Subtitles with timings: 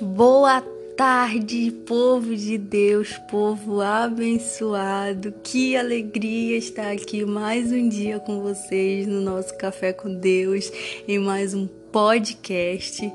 [0.00, 0.60] Boa
[0.96, 5.32] tarde, povo de Deus, povo abençoado.
[5.40, 10.72] Que alegria estar aqui mais um dia com vocês no nosso Café com Deus,
[11.06, 13.08] em mais um podcast.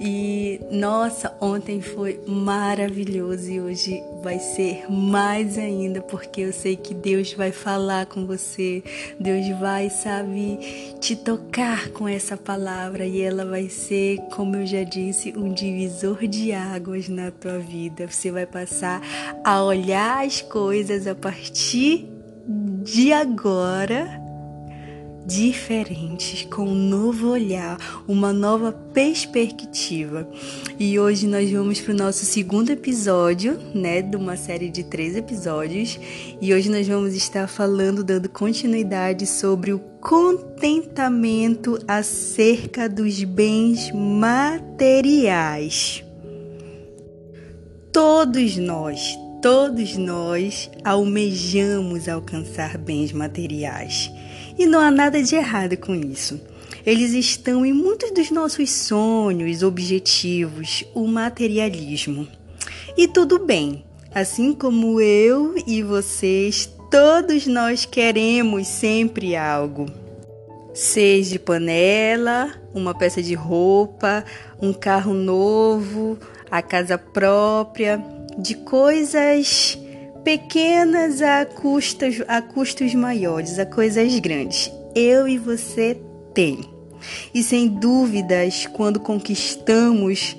[0.00, 6.92] E nossa, ontem foi maravilhoso e hoje vai ser mais ainda, porque eu sei que
[6.92, 8.82] Deus vai falar com você,
[9.20, 10.58] Deus vai, sabe,
[10.98, 16.26] te tocar com essa palavra e ela vai ser, como eu já disse, um divisor
[16.26, 18.08] de águas na tua vida.
[18.08, 19.00] Você vai passar
[19.44, 22.08] a olhar as coisas a partir
[22.82, 24.23] de agora
[25.26, 30.28] diferentes, com um novo olhar, uma nova perspectiva.
[30.78, 35.16] E hoje nós vamos para o nosso segundo episódio, né, de uma série de três
[35.16, 35.98] episódios.
[36.40, 46.04] E hoje nós vamos estar falando, dando continuidade sobre o contentamento acerca dos bens materiais.
[47.92, 54.10] Todos nós, todos nós almejamos alcançar bens materiais.
[54.58, 56.40] E não há nada de errado com isso.
[56.86, 62.28] Eles estão em muitos dos nossos sonhos, objetivos, o materialismo.
[62.96, 63.84] E tudo bem,
[64.14, 69.86] assim como eu e vocês, todos nós queremos sempre algo.
[70.74, 74.24] Seja panela, uma peça de roupa,
[74.60, 76.18] um carro novo,
[76.50, 78.02] a casa própria,
[78.36, 79.78] de coisas
[80.24, 84.72] pequenas a custos, a custos maiores, a coisas grandes.
[84.94, 86.00] Eu e você
[86.32, 86.60] tem.
[87.34, 90.36] E sem dúvidas, quando conquistamos,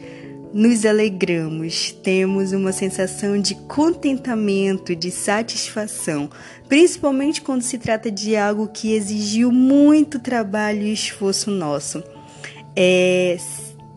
[0.51, 6.29] nos alegramos, temos uma sensação de contentamento, de satisfação,
[6.67, 12.03] principalmente quando se trata de algo que exigiu muito trabalho e esforço nosso.
[12.75, 13.37] É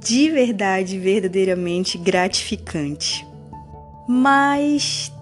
[0.00, 3.26] de verdade, verdadeiramente gratificante.
[4.08, 5.12] Mas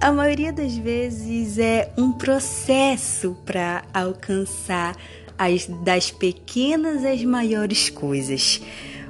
[0.00, 4.96] a maioria das vezes é um processo para alcançar
[5.38, 8.60] as, das pequenas às maiores coisas.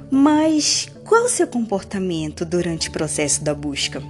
[0.09, 4.01] Mas qual o seu comportamento durante o processo da busca?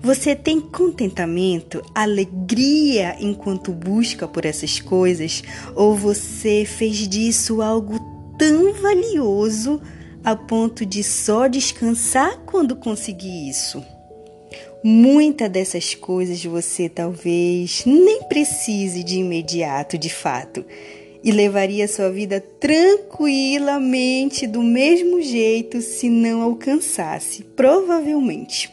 [0.00, 5.42] Você tem contentamento, alegria enquanto busca por essas coisas?
[5.74, 7.98] Ou você fez disso algo
[8.38, 9.80] tão valioso
[10.24, 13.93] a ponto de só descansar quando conseguir isso?
[14.86, 20.62] Muita dessas coisas você talvez nem precise de imediato, de fato,
[21.22, 28.70] e levaria sua vida tranquilamente do mesmo jeito se não alcançasse, provavelmente.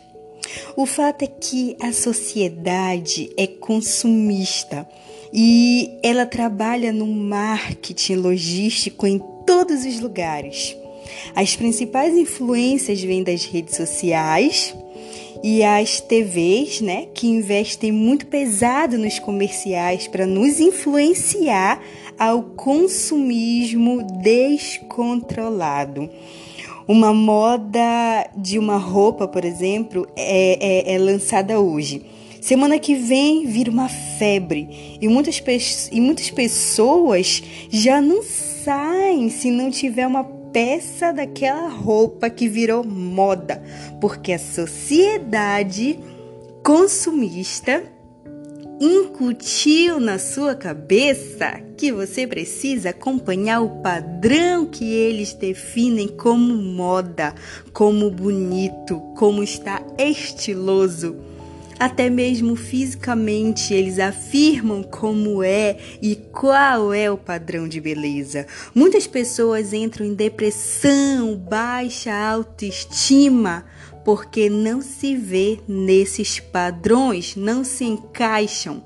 [0.75, 4.85] O fato é que a sociedade é consumista
[5.31, 9.17] e ela trabalha no marketing logístico em
[9.47, 10.75] todos os lugares.
[11.33, 14.75] As principais influências vêm das redes sociais,
[15.43, 21.81] e as TVs, né, que investem muito pesado nos comerciais para nos influenciar
[22.17, 26.09] ao consumismo descontrolado.
[26.87, 32.05] Uma moda de uma roupa, por exemplo, é, é, é lançada hoje.
[32.41, 35.41] Semana que vem vira uma febre e muitas,
[35.91, 42.83] e muitas pessoas já não saem se não tiver uma peça daquela roupa que virou
[42.83, 43.61] moda,
[43.99, 45.99] porque a sociedade
[46.63, 47.83] consumista
[48.79, 57.35] incutiu na sua cabeça que você precisa acompanhar o padrão que eles definem como moda,
[57.71, 61.30] como bonito, como está estiloso.
[61.81, 68.45] Até mesmo fisicamente eles afirmam como é e qual é o padrão de beleza.
[68.75, 73.65] Muitas pessoas entram em depressão, baixa autoestima,
[74.05, 78.83] porque não se vê nesses padrões, não se encaixam.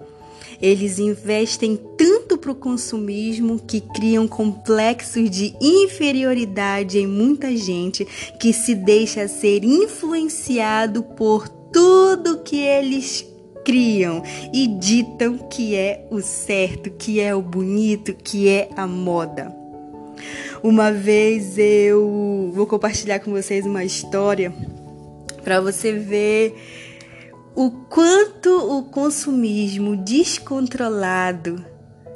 [0.62, 8.06] Eles investem tanto para o consumismo que criam complexos de inferioridade em muita gente
[8.40, 13.28] que se deixa ser influenciado por tudo que eles
[13.66, 14.24] criam
[14.54, 19.54] e ditam que é o certo, que é o bonito, que é a moda.
[20.64, 24.54] Uma vez eu vou compartilhar com vocês uma história
[25.44, 26.56] para você ver
[27.54, 31.62] o quanto o consumismo descontrolado,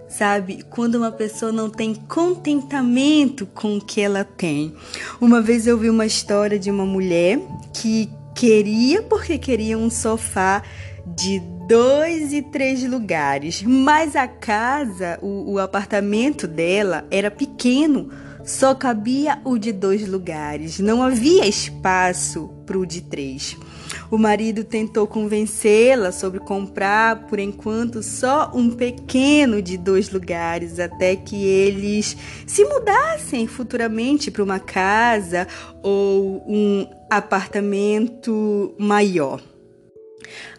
[0.08, 4.74] sabe, quando uma pessoa não tem contentamento com o que ela tem.
[5.20, 7.42] Uma vez eu vi uma história de uma mulher
[7.74, 8.10] que
[8.40, 10.64] Queria porque queria um sofá
[11.06, 18.10] de dois e três lugares, mas a casa, o, o apartamento dela era pequeno,
[18.46, 23.58] Só cabia o de dois lugares, não havia espaço para o de três.
[24.12, 31.16] O marido tentou convencê-la sobre comprar, por enquanto, só um pequeno de dois lugares, até
[31.16, 32.16] que eles
[32.48, 35.48] se mudassem futuramente para uma casa
[35.84, 39.42] ou um apartamento maior.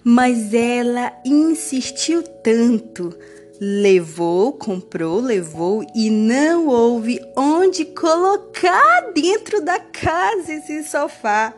[0.03, 3.15] Mas ela insistiu tanto
[3.61, 11.53] levou, comprou, levou e não houve onde colocar dentro da casa esse sofá.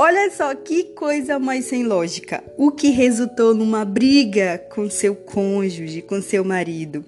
[0.00, 2.44] Olha só que coisa mais sem lógica.
[2.56, 7.04] O que resultou numa briga com seu cônjuge, com seu marido.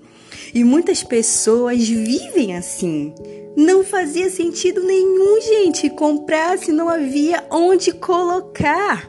[0.52, 3.14] E muitas pessoas vivem assim.
[3.56, 9.08] Não fazia sentido nenhum, gente, comprar se não havia onde colocar.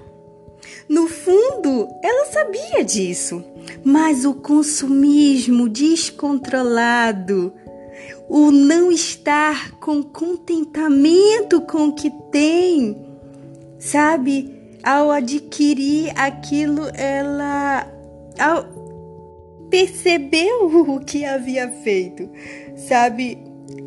[0.87, 3.43] No fundo, ela sabia disso,
[3.83, 7.51] mas o consumismo descontrolado,
[8.29, 13.10] o não estar com contentamento com o que tem,
[13.81, 14.61] sabe?
[14.83, 17.87] Ao adquirir aquilo, ela
[18.39, 18.81] ao
[19.69, 22.29] percebeu o que havia feito,
[22.75, 23.37] sabe?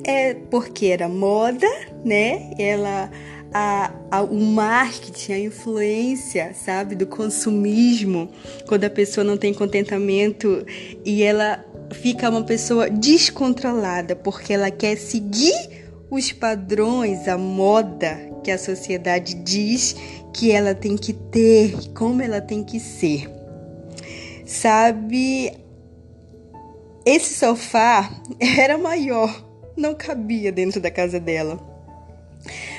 [0.05, 1.67] É porque era moda,
[2.05, 2.53] né?
[2.59, 3.11] Ela
[3.53, 8.29] a, a, o marketing, a influência, sabe, do consumismo,
[8.67, 10.67] quando a pessoa não tem contentamento
[11.05, 15.55] e ela fica uma pessoa descontrolada porque ela quer seguir
[16.11, 19.97] os padrões, a moda que a sociedade diz
[20.33, 23.29] que ela tem que ter, como ela tem que ser.
[24.45, 25.53] Sabe,
[27.07, 29.45] esse sofá era maior,
[29.77, 31.59] não cabia dentro da casa dela.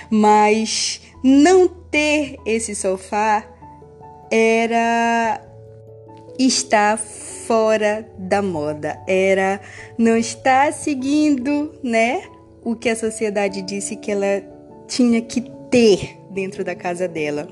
[0.09, 3.43] Mas não ter esse sofá
[4.31, 5.41] era
[6.37, 9.59] estar fora da moda, era
[9.97, 12.23] não estar seguindo, né,
[12.63, 14.43] o que a sociedade disse que ela
[14.87, 17.49] tinha que ter dentro da casa dela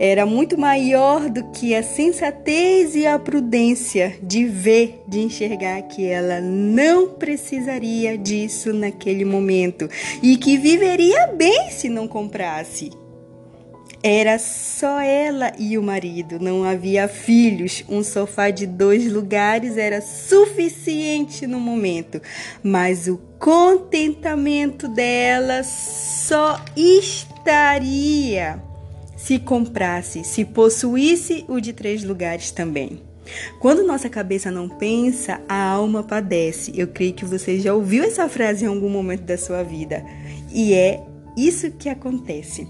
[0.00, 6.06] era muito maior do que a sensatez e a prudência de ver, de enxergar que
[6.08, 9.86] ela não precisaria disso naquele momento
[10.22, 12.90] e que viveria bem se não comprasse.
[14.02, 17.84] Era só ela e o marido, não havia filhos.
[17.88, 22.20] Um sofá de dois lugares era suficiente no momento,
[22.64, 26.60] mas o contentamento dela só
[27.42, 28.62] estaria
[29.16, 33.02] se comprasse, se possuísse o de três lugares também.
[33.60, 36.72] Quando nossa cabeça não pensa, a alma padece.
[36.74, 40.04] Eu creio que você já ouviu essa frase em algum momento da sua vida.
[40.52, 41.04] E é
[41.36, 42.66] isso que acontece.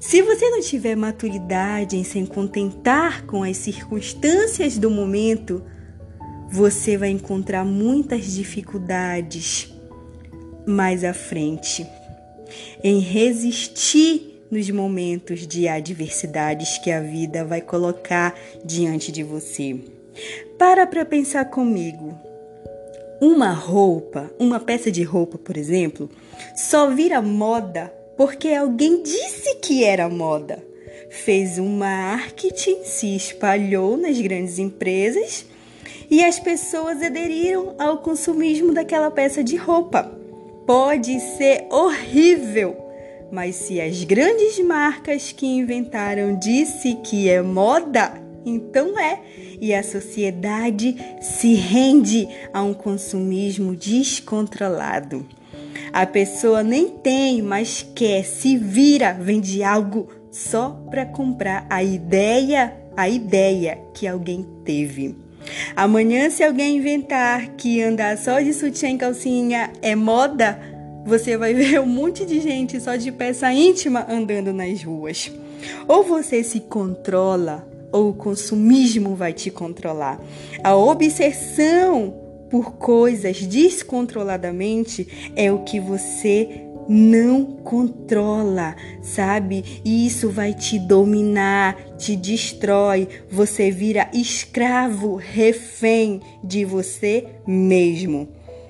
[0.00, 5.62] Se você não tiver maturidade em se contentar com as circunstâncias do momento,
[6.50, 9.72] você vai encontrar muitas dificuldades
[10.66, 11.86] mais à frente
[12.82, 19.76] em resistir nos momentos de adversidades que a vida vai colocar diante de você.
[20.58, 22.16] Para para pensar comigo.
[23.20, 26.10] Uma roupa, uma peça de roupa, por exemplo,
[26.54, 30.62] só vira moda porque alguém disse que era moda.
[31.10, 35.46] Fez um marketing, se espalhou nas grandes empresas
[36.10, 40.23] e as pessoas aderiram ao consumismo daquela peça de roupa.
[40.66, 42.74] Pode ser horrível,
[43.30, 48.14] mas se as grandes marcas que inventaram disse que é moda,
[48.46, 49.20] então é.
[49.60, 55.26] E a sociedade se rende a um consumismo descontrolado.
[55.92, 62.74] A pessoa nem tem, mas quer, se vira, vende algo só para comprar a ideia,
[62.96, 65.23] a ideia que alguém teve.
[65.76, 70.58] Amanhã, se alguém inventar que andar só de sutiã e calcinha é moda,
[71.04, 75.30] você vai ver um monte de gente só de peça íntima andando nas ruas.
[75.86, 80.20] Ou você se controla, ou o consumismo vai te controlar.
[80.62, 82.14] A obsessão
[82.50, 89.82] por coisas descontroladamente é o que você não controla, sabe?
[89.84, 93.08] E isso vai te dominar, te destrói.
[93.30, 98.28] Você vira escravo, refém de você mesmo.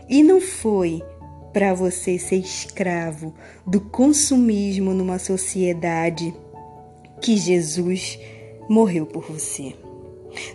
[0.08, 1.02] E não foi
[1.52, 3.34] para você ser escravo
[3.66, 6.34] do consumismo numa sociedade
[7.20, 8.18] que Jesus
[8.68, 9.74] morreu por você.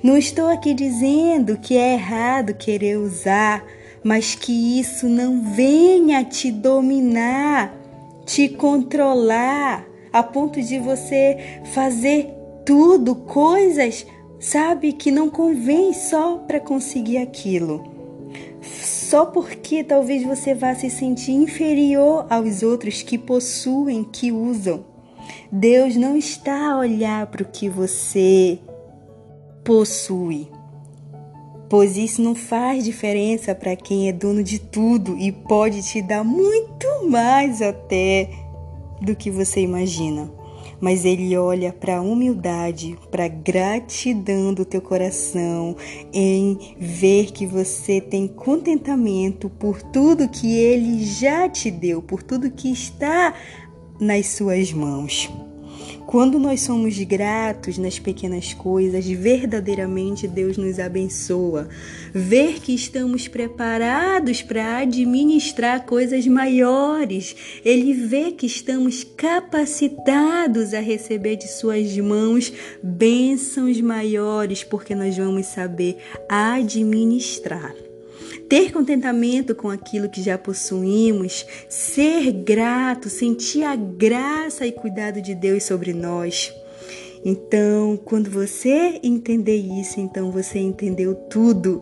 [0.04, 3.66] Não estou aqui dizendo que é errado querer usar,
[4.04, 7.74] mas que isso não venha te dominar,
[8.26, 12.34] te controlar, a ponto de você fazer
[12.66, 14.06] tudo, coisas,
[14.40, 18.00] sabe, que não convém só para conseguir aquilo
[19.10, 24.86] só porque talvez você vá se sentir inferior aos outros que possuem, que usam.
[25.52, 28.60] Deus não está a olhar para o que você
[29.64, 30.48] possui,
[31.70, 36.24] pois isso não faz diferença para quem é dono de tudo e pode te dar
[36.24, 38.30] muito mais até
[39.02, 40.40] do que você imagina
[40.82, 45.76] mas ele olha para a humildade, para a gratidão do teu coração,
[46.14, 52.52] em ver que você tem contentamento por tudo que ele já te deu, por tudo
[52.52, 53.34] que está
[54.00, 55.30] nas suas mãos.
[56.10, 61.70] Quando nós somos gratos nas pequenas coisas, verdadeiramente Deus nos abençoa.
[62.12, 71.36] Ver que estamos preparados para administrar coisas maiores, Ele vê que estamos capacitados a receber
[71.36, 72.52] de Suas mãos
[72.82, 75.98] bênçãos maiores, porque nós vamos saber
[76.28, 77.76] administrar
[78.50, 85.36] ter contentamento com aquilo que já possuímos, ser grato, sentir a graça e cuidado de
[85.36, 86.52] Deus sobre nós.
[87.24, 91.82] Então, quando você entender isso, então você entendeu tudo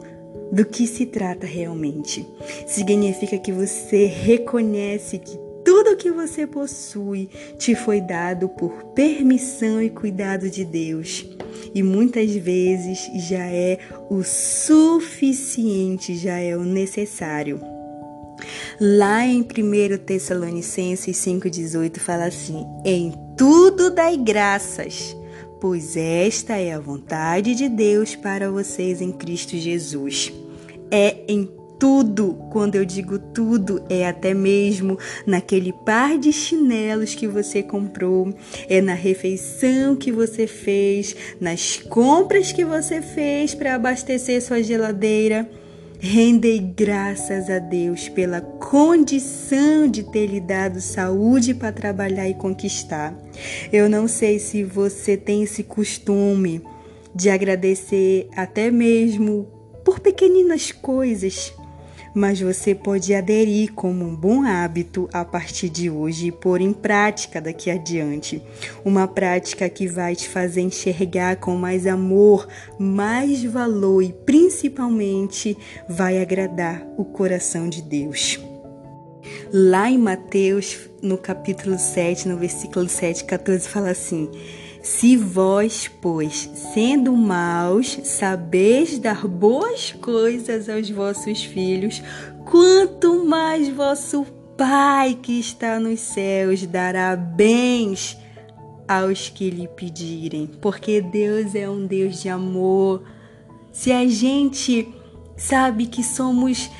[0.51, 2.27] do que se trata realmente.
[2.67, 9.89] Significa que você reconhece que tudo que você possui te foi dado por permissão e
[9.89, 11.25] cuidado de Deus
[11.75, 13.77] e muitas vezes já é
[14.09, 17.59] o suficiente, já é o necessário.
[18.79, 25.17] Lá em 1 Tessalonicenses 5,18 fala assim: Em tudo dai graças,
[25.59, 30.31] pois esta é a vontade de Deus para vocês em Cristo Jesus.
[30.89, 37.27] É em tudo, quando eu digo tudo, é até mesmo naquele par de chinelos que
[37.27, 38.33] você comprou,
[38.67, 45.49] é na refeição que você fez, nas compras que você fez para abastecer sua geladeira.
[45.99, 53.17] Rendei graças a Deus pela condição de ter lhe dado saúde para trabalhar e conquistar.
[53.73, 56.61] Eu não sei se você tem esse costume
[57.15, 59.47] de agradecer até mesmo
[59.83, 61.51] por pequeninas coisas
[62.17, 66.73] mas você pode aderir como um bom hábito a partir de hoje e pôr em
[66.73, 68.41] prática daqui adiante.
[68.83, 72.47] Uma prática que vai te fazer enxergar com mais amor,
[72.79, 75.55] mais valor e principalmente
[75.87, 78.39] vai agradar o coração de Deus.
[79.53, 84.27] Lá em Mateus, no capítulo 7, no versículo 7, 14, fala assim:
[84.81, 92.01] se vós, pois, sendo maus, sabeis dar boas coisas aos vossos filhos,
[92.45, 94.25] quanto mais vosso
[94.57, 98.17] Pai que está nos céus dará bens
[98.87, 103.03] aos que lhe pedirem, porque Deus é um Deus de amor.
[103.71, 104.91] Se a gente
[105.35, 106.71] sabe que somos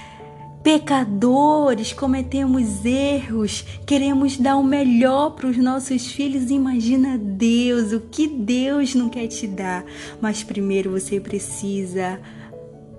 [0.68, 6.52] pecadores, cometemos erros, queremos dar o melhor para os nossos filhos.
[6.52, 9.86] Imagina Deus, o que Deus não quer te dar.
[10.20, 12.20] Mas primeiro você precisa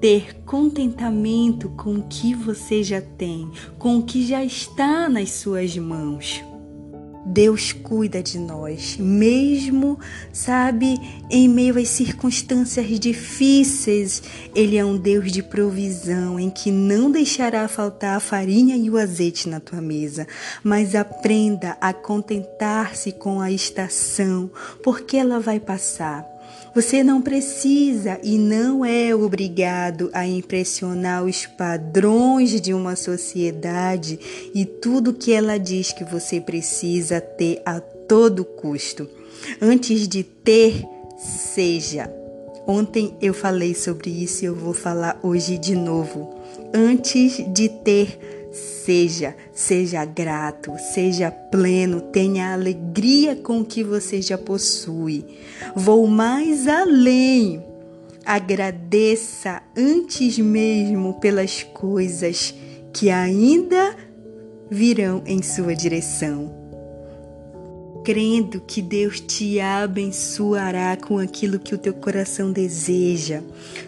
[0.00, 5.76] ter contentamento com o que você já tem, com o que já está nas suas
[5.76, 6.42] mãos.
[7.28, 9.98] Deus cuida de nós, mesmo,
[10.32, 10.98] sabe,
[11.30, 14.22] em meio às circunstâncias difíceis.
[14.54, 18.96] Ele é um Deus de provisão, em que não deixará faltar a farinha e o
[18.96, 20.26] azeite na tua mesa.
[20.64, 24.50] Mas aprenda a contentar-se com a estação,
[24.82, 26.37] porque ela vai passar.
[26.74, 34.18] Você não precisa e não é obrigado a impressionar os padrões de uma sociedade
[34.54, 39.08] e tudo que ela diz que você precisa ter a todo custo.
[39.60, 40.84] Antes de ter,
[41.18, 42.12] seja.
[42.66, 46.34] Ontem eu falei sobre isso e eu vou falar hoje de novo.
[46.74, 54.38] Antes de ter, Seja, seja grato, seja pleno, tenha alegria com o que você já
[54.38, 55.24] possui.
[55.76, 57.62] Vou mais além.
[58.24, 62.54] Agradeça antes mesmo pelas coisas
[62.92, 63.94] que ainda
[64.70, 66.54] virão em sua direção.
[68.04, 73.42] Crendo que Deus te abençoará com aquilo que o teu coração deseja,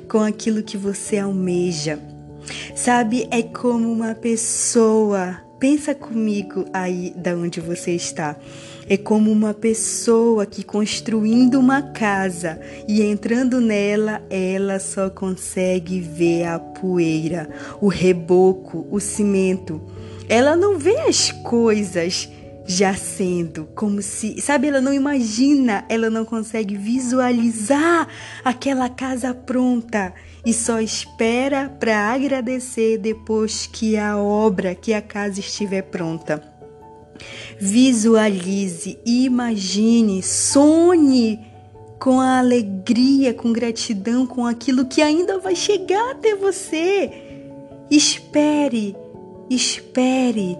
[0.09, 1.99] com aquilo que você almeja.
[2.75, 5.41] Sabe, é como uma pessoa.
[5.59, 8.37] Pensa comigo aí da onde você está.
[8.89, 16.45] É como uma pessoa que construindo uma casa e entrando nela, ela só consegue ver
[16.45, 17.49] a poeira,
[17.81, 19.81] o reboco, o cimento.
[20.29, 22.29] Ela não vê as coisas
[22.67, 28.07] já sendo, como se, sabe, ela não imagina, ela não consegue visualizar
[28.45, 35.41] aquela casa pronta e só espera para agradecer depois que a obra, que a casa
[35.41, 36.43] estiver pronta.
[37.59, 41.41] Visualize, imagine, sonhe
[41.99, 47.11] com a alegria, com gratidão, com aquilo que ainda vai chegar até você.
[47.91, 48.97] Espere,
[49.51, 50.57] espere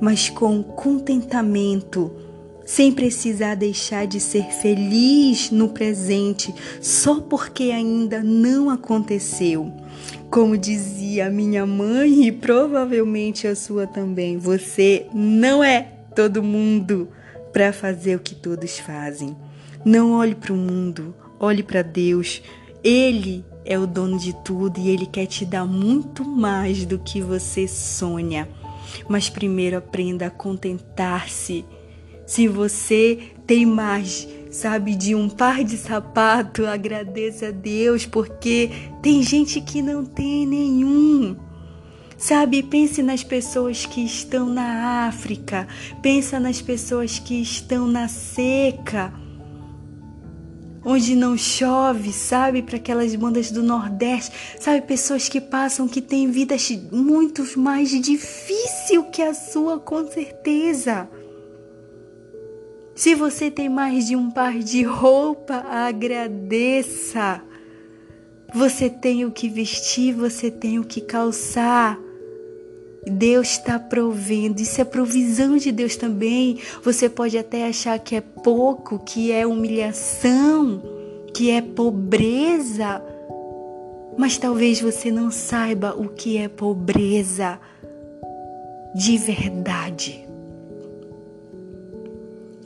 [0.00, 2.12] mas com contentamento,
[2.68, 9.72] sem precisar deixar de ser feliz no presente só porque ainda não aconteceu.
[10.30, 15.80] Como dizia minha mãe e provavelmente a sua também, você não é
[16.14, 17.08] todo mundo
[17.54, 19.34] para fazer o que todos fazem.
[19.82, 22.42] Não olhe para o mundo, olhe para Deus.
[22.84, 27.22] Ele é o dono de tudo e ele quer te dar muito mais do que
[27.22, 28.46] você sonha.
[29.08, 31.64] Mas primeiro aprenda a contentar-se.
[32.28, 38.70] Se você tem mais, sabe, de um par de sapato, agradeça a Deus, porque
[39.02, 41.34] tem gente que não tem nenhum.
[42.18, 45.66] Sabe, pense nas pessoas que estão na África,
[46.02, 49.10] pensa nas pessoas que estão na seca
[50.84, 52.60] onde não chove, sabe?
[52.60, 54.82] Para aquelas bandas do Nordeste, sabe?
[54.82, 61.08] Pessoas que passam, que têm vidas muito mais difícil que a sua, com certeza.
[62.98, 67.40] Se você tem mais de um par de roupa, agradeça.
[68.52, 71.96] Você tem o que vestir, você tem o que calçar.
[73.06, 76.58] Deus está provendo, isso é provisão de Deus também.
[76.82, 80.82] Você pode até achar que é pouco, que é humilhação,
[81.32, 83.00] que é pobreza,
[84.18, 87.60] mas talvez você não saiba o que é pobreza
[88.92, 90.27] de verdade.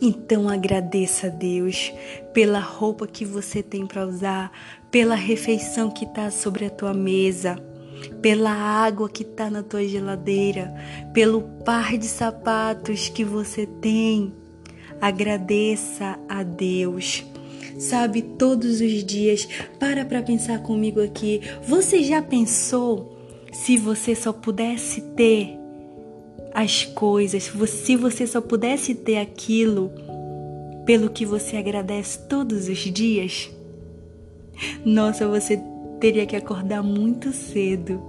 [0.04, 1.92] Então agradeça a Deus
[2.35, 4.50] pela roupa que você tem para usar,
[4.90, 7.56] pela refeição que está sobre a tua mesa
[8.21, 10.75] pela água que está na tua geladeira,
[11.12, 14.32] pelo par de sapatos que você tem.
[15.00, 17.25] Agradeça a Deus.
[17.78, 21.41] Sabe, todos os dias, para para pensar comigo aqui.
[21.67, 23.17] Você já pensou
[23.52, 25.61] se você só pudesse ter
[26.54, 29.91] as coisas, se você só pudesse ter aquilo
[30.84, 33.50] pelo que você agradece todos os dias?
[34.84, 35.60] Nossa, você
[36.00, 38.02] teria que acordar muito cedo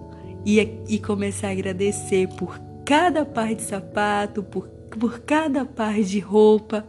[0.46, 6.20] e, e começar a agradecer por cada par de sapato, por, por cada par de
[6.20, 6.86] roupa.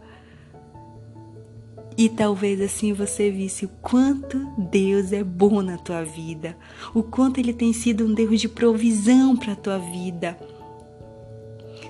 [1.97, 6.57] E talvez assim você visse o quanto Deus é bom na tua vida,
[6.93, 10.37] o quanto Ele tem sido um Deus de provisão para a tua vida.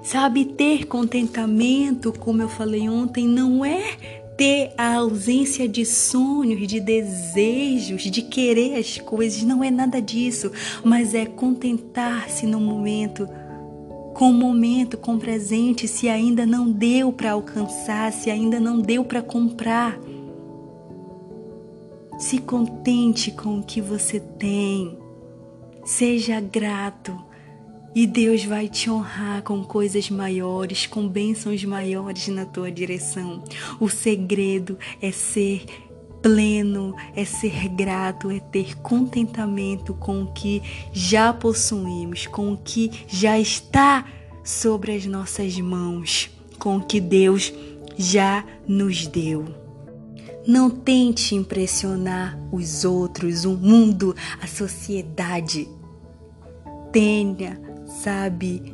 [0.06, 3.98] Sabe, ter contentamento, como eu falei ontem, não é
[4.38, 10.52] ter a ausência de sonhos, de desejos, de querer as coisas, não é nada disso,
[10.84, 13.28] mas é contentar-se no momento,
[14.14, 18.80] com o momento, com o presente, se ainda não deu para alcançar, se ainda não
[18.80, 20.00] deu para comprar.
[22.20, 25.00] Se contente com o que você tem.
[25.84, 27.35] Seja grato
[27.96, 33.42] e Deus vai te honrar com coisas maiores, com bênçãos maiores na tua direção.
[33.80, 35.66] O segredo é ser
[36.22, 42.92] pleno, é ser grato, é ter contentamento com o que já possuímos, com o que
[43.08, 44.06] já está
[44.44, 46.30] sobre as nossas mãos,
[46.60, 47.54] com o que Deus
[47.98, 49.46] já nos deu.
[50.46, 55.70] Não tente impressionar os outros, o mundo, a sociedade.
[56.92, 57.65] Tenha
[58.04, 58.74] sabe?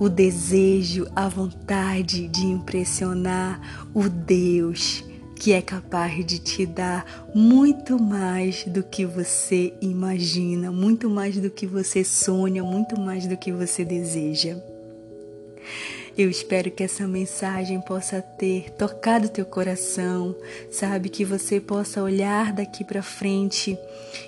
[0.00, 5.04] O desejo, a vontade de impressionar o Deus
[5.42, 7.04] que é capaz de te dar
[7.34, 13.36] muito mais do que você imagina, muito mais do que você sonha, muito mais do
[13.36, 14.56] que você deseja.
[16.16, 20.36] Eu espero que essa mensagem possa ter tocado teu coração,
[20.70, 21.08] sabe?
[21.08, 23.78] Que você possa olhar daqui para frente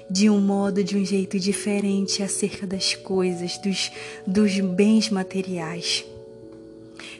[0.08, 3.92] de um modo, de um jeito diferente acerca das coisas, dos,
[4.26, 6.04] dos bens materiais.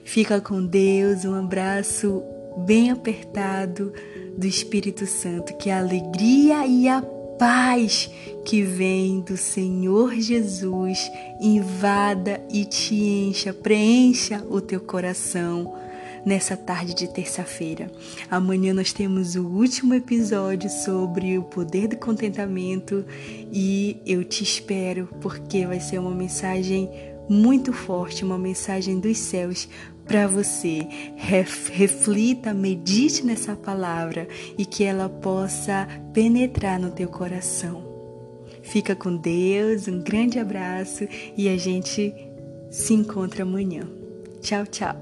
[0.03, 2.23] Fica com Deus, um abraço
[2.57, 3.93] bem apertado
[4.37, 7.03] do Espírito Santo, que a alegria e a
[7.45, 8.11] paz
[8.43, 15.75] que vem do Senhor Jesus invada e te encha, preencha o teu coração
[16.25, 17.91] nessa tarde de terça-feira.
[18.31, 23.05] Amanhã nós temos o último episódio sobre o poder do contentamento
[23.53, 26.89] e eu te espero porque vai ser uma mensagem
[27.29, 29.69] muito forte, uma mensagem dos céus
[30.07, 30.87] para você.
[31.17, 37.83] Reflita, medite nessa palavra e que ela possa penetrar no teu coração.
[38.63, 42.15] Fica com Deus, um grande abraço e a gente
[42.71, 43.83] se encontra amanhã.
[44.41, 44.97] Tchau, tchau.